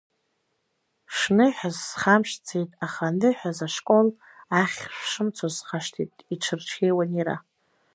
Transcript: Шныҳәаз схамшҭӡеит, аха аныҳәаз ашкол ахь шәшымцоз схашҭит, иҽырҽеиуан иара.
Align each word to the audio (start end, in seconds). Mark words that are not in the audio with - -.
Шныҳәаз 1.17 1.77
схамшҭӡеит, 1.89 2.71
аха 2.85 3.03
аныҳәаз 3.09 3.59
ашкол 3.67 4.07
ахь 4.61 4.79
шәшымцоз 4.95 5.53
схашҭит, 5.59 6.11
иҽырҽеиуан 6.33 7.09
иара. 7.17 7.35